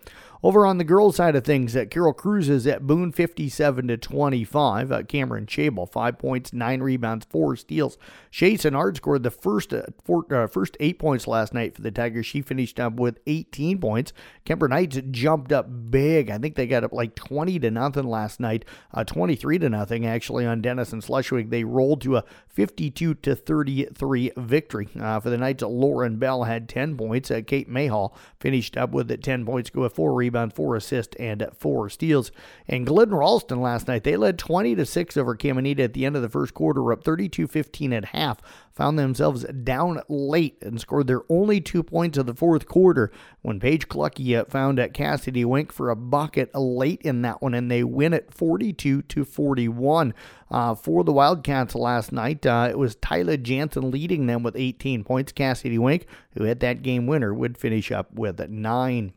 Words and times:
Over 0.44 0.66
on 0.66 0.76
the 0.76 0.84
girls' 0.84 1.16
side 1.16 1.36
of 1.36 1.42
things, 1.42 1.74
uh, 1.74 1.86
Carroll 1.86 2.12
Cruises 2.12 2.66
at 2.66 2.86
Boone 2.86 3.12
57 3.12 3.88
to 3.88 3.96
25. 3.96 4.92
Uh, 4.92 5.02
Cameron 5.04 5.46
Chabel, 5.46 5.90
five 5.90 6.18
points, 6.18 6.52
nine 6.52 6.82
rebounds, 6.82 7.26
four 7.30 7.56
steals. 7.56 7.96
Shay 8.30 8.58
Ard 8.70 8.98
scored 8.98 9.22
the 9.22 9.30
first 9.30 9.72
uh, 9.72 9.84
four, 10.04 10.26
uh, 10.30 10.46
first 10.46 10.76
eight 10.80 10.98
points 10.98 11.26
last 11.26 11.54
night 11.54 11.74
for 11.74 11.80
the 11.80 11.90
Tigers. 11.90 12.26
She 12.26 12.42
finished 12.42 12.78
up 12.78 12.92
with 12.94 13.20
18 13.26 13.78
points. 13.78 14.12
Kuemper 14.44 14.68
Knights 14.68 15.00
jumped 15.10 15.50
up 15.50 15.66
big. 15.94 16.30
I 16.30 16.38
think 16.38 16.56
they 16.56 16.66
got 16.66 16.84
up 16.84 16.92
like 16.92 17.14
20 17.14 17.58
to 17.60 17.70
nothing 17.70 18.06
last 18.06 18.40
night, 18.40 18.64
uh, 18.92 19.04
23 19.04 19.60
to 19.60 19.70
nothing 19.70 20.04
actually 20.04 20.44
on 20.44 20.60
Denison 20.60 21.00
Schleswig. 21.00 21.50
They 21.50 21.64
rolled 21.64 22.02
to 22.02 22.16
a 22.16 22.24
52 22.48 23.14
to 23.14 23.34
33 23.34 24.32
victory 24.36 24.88
uh, 25.00 25.20
for 25.20 25.30
the 25.30 25.38
Knights. 25.38 25.62
Lauren 25.62 26.16
Bell 26.16 26.44
had 26.44 26.68
10 26.68 26.96
points. 26.96 27.30
Kate 27.46 27.68
Mayhall 27.68 28.14
finished 28.38 28.76
up 28.76 28.90
with 28.90 29.10
it 29.10 29.22
10 29.22 29.46
points, 29.46 29.70
go 29.70 29.82
with 29.82 29.94
four 29.94 30.12
rebounds 30.12 30.34
rebound, 30.34 30.52
four 30.52 30.76
assists, 30.76 31.14
and 31.16 31.46
four 31.56 31.88
steals. 31.88 32.32
And 32.66 32.86
Glidden 32.86 33.14
Ralston 33.14 33.60
last 33.60 33.86
night, 33.86 34.04
they 34.04 34.16
led 34.16 34.38
20 34.38 34.74
to 34.74 34.86
6 34.86 35.16
over 35.16 35.36
Caminita 35.36 35.80
at 35.80 35.92
the 35.92 36.04
end 36.04 36.16
of 36.16 36.22
the 36.22 36.28
first 36.28 36.54
quarter, 36.54 36.92
up 36.92 37.04
32 37.04 37.46
15 37.46 37.92
at 37.92 38.06
half. 38.06 38.40
Found 38.72 38.98
themselves 38.98 39.44
down 39.44 40.00
late 40.08 40.58
and 40.60 40.80
scored 40.80 41.06
their 41.06 41.22
only 41.28 41.60
two 41.60 41.84
points 41.84 42.18
of 42.18 42.26
the 42.26 42.34
fourth 42.34 42.66
quarter 42.66 43.12
when 43.42 43.60
Paige 43.60 43.88
Clucky 43.88 44.36
uh, 44.36 44.44
found 44.46 44.80
at 44.80 44.92
Cassidy 44.92 45.44
Wink 45.44 45.70
for 45.70 45.83
a 45.90 45.96
bucket 45.96 46.54
late 46.54 47.00
in 47.02 47.22
that 47.22 47.42
one, 47.42 47.54
and 47.54 47.70
they 47.70 47.84
win 47.84 48.12
it 48.12 48.32
42 48.32 49.02
to 49.02 49.24
41. 49.24 50.14
Uh, 50.50 50.74
for 50.74 51.04
the 51.04 51.12
Wildcats 51.12 51.74
last 51.74 52.12
night, 52.12 52.46
uh, 52.46 52.68
it 52.70 52.78
was 52.78 52.96
Tyler 52.96 53.36
Jansen 53.36 53.90
leading 53.90 54.26
them 54.26 54.42
with 54.42 54.56
18 54.56 55.04
points. 55.04 55.32
Cassidy 55.32 55.78
Wink, 55.78 56.06
who 56.34 56.44
had 56.44 56.60
that 56.60 56.82
game 56.82 57.06
winner, 57.06 57.34
would 57.34 57.58
finish 57.58 57.90
up 57.90 58.12
with 58.12 58.38
nine. 58.48 59.12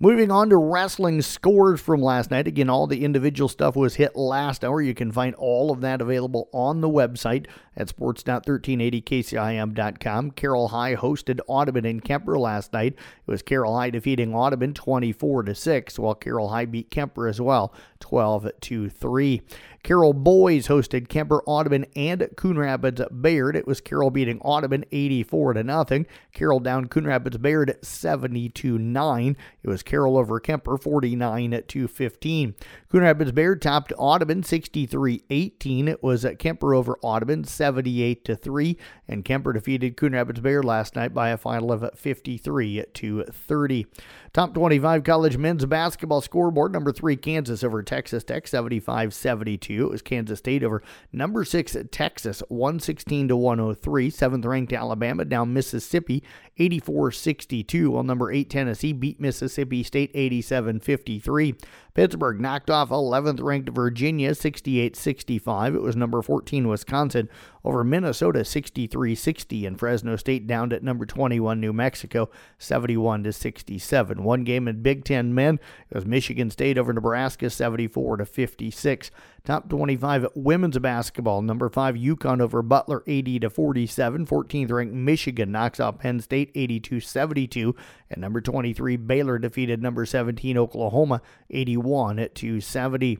Moving 0.00 0.30
on 0.30 0.48
to 0.50 0.56
wrestling 0.56 1.22
scores 1.22 1.80
from 1.80 2.00
last 2.00 2.30
night. 2.30 2.46
Again, 2.46 2.70
all 2.70 2.86
the 2.86 3.04
individual 3.04 3.48
stuff 3.48 3.74
was 3.74 3.96
hit 3.96 4.14
last 4.14 4.64
hour. 4.64 4.80
You 4.80 4.94
can 4.94 5.10
find 5.10 5.34
all 5.34 5.72
of 5.72 5.80
that 5.80 6.00
available 6.00 6.48
on 6.52 6.80
the 6.80 6.88
website 6.88 7.46
at 7.76 7.88
sports.1380kcim.com. 7.88 10.30
Carroll 10.32 10.68
High 10.68 10.94
hosted 10.94 11.40
Audubon 11.48 11.84
and 11.84 12.04
Kuemper 12.04 12.38
last 12.38 12.72
night. 12.72 12.92
It 12.92 13.26
was 13.26 13.42
Carroll 13.42 13.76
High 13.76 13.90
defeating 13.90 14.36
Audubon 14.36 14.72
24 14.72 15.42
to 15.42 15.56
6, 15.56 15.98
while 15.98 16.14
Carroll 16.14 16.50
High 16.50 16.66
beat 16.66 16.90
Kuemper 16.90 17.28
as 17.28 17.40
well 17.40 17.74
12 17.98 18.50
to 18.60 18.88
3. 18.88 19.42
Carroll 19.82 20.12
Boys 20.12 20.68
hosted 20.68 21.08
Kuemper 21.08 21.40
Audubon 21.46 21.86
and 21.96 22.28
Coon 22.36 22.56
Rapids 22.58 23.00
Bayard. 23.10 23.56
It 23.56 23.66
was 23.66 23.80
Carroll 23.80 24.10
beating 24.10 24.38
Audubon 24.40 24.84
84 24.92 25.54
to 25.54 25.64
nothing. 25.64 26.06
Carroll 26.32 26.60
down 26.60 26.86
Coon 26.88 27.06
Rapids 27.06 27.38
Bayard 27.38 27.76
72 27.82 28.78
9. 28.78 29.36
It 29.62 29.68
was 29.68 29.82
Carroll 29.88 30.18
over 30.18 30.38
Kuemper 30.38 30.80
49 30.80 31.62
to 31.66 31.88
15. 31.88 32.54
Coon 32.90 33.02
Rapids 33.02 33.32
Bayard 33.32 33.62
topped 33.62 33.92
Audubon 33.96 34.42
63 34.42 35.24
18. 35.30 35.88
It 35.88 36.02
was 36.02 36.24
Kuemper 36.24 36.76
over 36.76 36.98
Audubon 37.02 37.42
78 37.44 38.24
to 38.26 38.36
3. 38.36 38.76
And 39.08 39.24
Kuemper 39.24 39.54
defeated 39.54 39.96
Coon 39.96 40.12
Rapids 40.12 40.40
Bayard 40.40 40.66
last 40.66 40.94
night 40.94 41.14
by 41.14 41.30
a 41.30 41.38
final 41.38 41.72
of 41.72 41.90
53 41.98 42.84
to 42.94 43.24
30. 43.24 43.86
Top 44.34 44.52
25 44.52 45.04
college 45.04 45.38
men's 45.38 45.64
basketball 45.64 46.20
scoreboard. 46.20 46.72
Number 46.72 46.92
three, 46.92 47.16
Kansas 47.16 47.64
over 47.64 47.82
Texas 47.82 48.24
Tech, 48.24 48.46
75 48.46 49.14
72. 49.14 49.84
It 49.86 49.90
was 49.90 50.02
Kansas 50.02 50.38
State 50.38 50.62
over 50.62 50.82
number 51.12 51.44
six, 51.44 51.76
Texas, 51.90 52.42
116 52.48 53.28
to 53.28 53.36
103. 53.36 54.10
Seventh 54.10 54.44
ranked 54.44 54.72
Alabama 54.72 55.24
down 55.24 55.54
Mississippi, 55.54 56.22
84 56.58 57.12
62. 57.12 57.90
While 57.90 58.02
number 58.02 58.30
eight, 58.30 58.50
Tennessee 58.50 58.92
beat 58.92 59.18
Mississippi 59.18 59.77
State, 59.82 60.10
87 60.14 60.80
53. 60.80 61.54
Pittsburgh 61.94 62.40
knocked 62.40 62.70
off 62.70 62.90
11th 62.90 63.42
ranked 63.42 63.70
Virginia 63.70 64.34
68 64.34 64.94
65. 64.94 65.74
It 65.74 65.82
was 65.82 65.96
number 65.96 66.22
14 66.22 66.68
Wisconsin 66.68 67.28
over 67.64 67.84
Minnesota 67.84 68.44
63 68.44 69.14
60, 69.14 69.66
and 69.66 69.78
Fresno 69.78 70.16
State 70.16 70.46
downed 70.46 70.72
at 70.72 70.82
number 70.82 71.06
21 71.06 71.60
New 71.60 71.72
Mexico 71.72 72.30
71 72.58 73.24
to 73.24 73.32
67. 73.32 74.22
One 74.22 74.44
game 74.44 74.68
in 74.68 74.82
Big 74.82 75.04
Ten 75.04 75.34
men 75.34 75.58
it 75.90 75.94
was 75.94 76.06
Michigan 76.06 76.50
State 76.50 76.78
over 76.78 76.92
Nebraska 76.92 77.50
74 77.50 78.18
to 78.18 78.26
56. 78.26 79.10
Top 79.44 79.68
25 79.68 80.26
women's 80.34 80.78
basketball. 80.78 81.40
Number 81.40 81.68
5 81.68 81.94
UConn 81.94 82.40
over 82.40 82.60
Butler 82.62 83.02
80 83.06 83.40
to 83.40 83.50
47. 83.50 84.26
14th 84.26 84.70
ranked 84.70 84.94
Michigan 84.94 85.50
knocks 85.50 85.80
off 85.80 85.98
Penn 85.98 86.20
State 86.20 86.50
82 86.54 87.00
72. 87.00 87.74
And 88.10 88.20
number 88.20 88.40
23 88.40 88.96
Baylor 88.96 89.38
defeated 89.38 89.82
number 89.82 90.04
17 90.04 90.58
Oklahoma 90.58 91.22
81 91.50 92.28
to 92.34 92.60
70. 92.60 93.18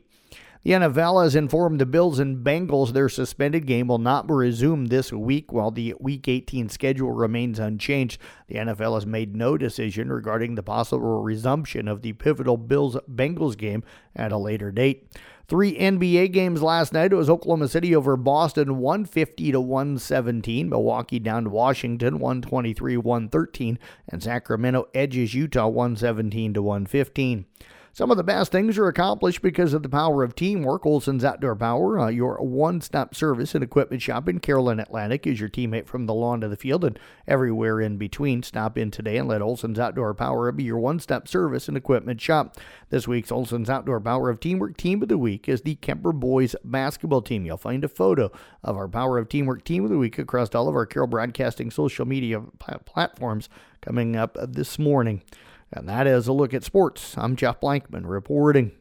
The 0.61 0.71
NFL 0.71 1.23
has 1.23 1.35
informed 1.35 1.79
the 1.79 1.85
Bills 1.85 2.19
and 2.19 2.43
Bengals 2.43 2.91
their 2.91 3.07
suspended 3.07 3.65
game 3.65 3.87
will 3.87 3.97
not 3.97 4.29
resume 4.29 4.87
this 4.87 5.13
week 5.13 5.53
while 5.53 5.71
the 5.71 5.95
Week 6.01 6.27
18 6.27 6.67
schedule 6.67 7.13
remains 7.13 7.59
unchanged. 7.59 8.19
The 8.47 8.55
NFL 8.55 8.95
has 8.95 9.05
made 9.05 9.37
no 9.37 9.57
decision 9.57 10.11
regarding 10.11 10.55
the 10.55 10.63
possible 10.63 11.21
resumption 11.21 11.87
of 11.87 12.01
the 12.01 12.11
pivotal 12.11 12.57
Bills 12.57 12.97
Bengals 13.09 13.57
game 13.57 13.85
at 14.13 14.33
a 14.33 14.37
later 14.37 14.69
date. 14.69 15.07
Three 15.47 15.79
NBA 15.79 16.33
games 16.33 16.61
last 16.61 16.91
night. 16.91 17.13
It 17.13 17.15
was 17.15 17.29
Oklahoma 17.29 17.69
City 17.69 17.95
over 17.95 18.17
Boston 18.17 18.79
150 18.79 19.53
to 19.53 19.61
117. 19.61 20.67
Milwaukee 20.67 21.19
down 21.19 21.45
to 21.45 21.49
Washington 21.49 22.19
123 22.19 22.97
113. 22.97 23.79
And 24.09 24.21
Sacramento 24.21 24.89
edges 24.93 25.33
Utah 25.33 25.69
117 25.69 26.53
to 26.53 26.61
115. 26.61 27.45
Some 27.91 28.11
of 28.11 28.17
the 28.17 28.23
best 28.23 28.51
things 28.51 28.77
are 28.77 28.87
accomplished 28.87 29.41
because 29.41 29.73
of 29.73 29.83
the 29.83 29.89
power 29.89 30.23
of 30.23 30.35
teamwork. 30.35 30.85
Olson's 30.85 31.25
Outdoor 31.25 31.55
Power, 31.55 31.99
uh, 31.99 32.07
your 32.07 32.37
one 32.37 32.81
stop 32.81 33.15
service 33.15 33.55
and 33.55 33.63
equipment 33.63 34.01
shop 34.01 34.29
in 34.29 34.39
Carolyn 34.39 34.79
Atlantic, 34.79 35.25
is 35.25 35.39
your 35.39 35.49
teammate 35.49 35.87
from 35.87 36.05
the 36.05 36.13
lawn 36.13 36.39
to 36.41 36.47
the 36.47 36.55
field 36.55 36.85
and 36.85 36.99
everywhere 37.27 37.81
in 37.81 37.97
between. 37.97 38.43
Stop 38.43 38.77
in 38.77 38.91
today 38.91 39.17
and 39.17 39.27
let 39.27 39.41
Olson's 39.41 39.79
Outdoor 39.79 40.13
Power 40.13 40.51
be 40.51 40.63
your 40.63 40.79
one 40.79 40.99
stop 40.99 41.27
service 41.27 41.67
and 41.67 41.75
equipment 41.75 42.21
shop. 42.21 42.57
This 42.89 43.07
week's 43.07 43.31
Olson's 43.31 43.69
Outdoor 43.69 43.99
Power 43.99 44.29
of 44.29 44.39
Teamwork 44.39 44.77
Team 44.77 45.01
of 45.01 45.09
the 45.09 45.17
Week 45.17 45.49
is 45.49 45.61
the 45.61 45.75
Kuemper 45.75 46.13
Boys 46.13 46.55
basketball 46.63 47.21
team. 47.21 47.45
You'll 47.45 47.57
find 47.57 47.83
a 47.83 47.89
photo 47.89 48.31
of 48.63 48.77
our 48.77 48.87
Power 48.87 49.17
of 49.17 49.29
Teamwork 49.29 49.63
Team 49.63 49.83
of 49.83 49.89
the 49.89 49.97
Week 49.97 50.17
across 50.19 50.53
all 50.53 50.69
of 50.69 50.75
our 50.75 50.85
Carroll 50.85 51.07
Broadcasting 51.07 51.71
social 51.71 52.05
media 52.05 52.39
platforms 52.85 53.49
coming 53.81 54.15
up 54.15 54.37
this 54.47 54.77
morning. 54.77 55.23
And 55.71 55.87
that 55.87 56.07
is 56.07 56.27
a 56.27 56.33
look 56.33 56.53
at 56.53 56.63
sports. 56.63 57.15
I'm 57.17 57.35
Jeff 57.35 57.59
Blankman 57.59 58.07
reporting. 58.07 58.71